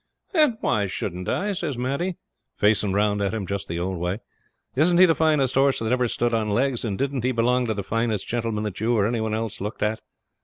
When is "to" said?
7.67-7.75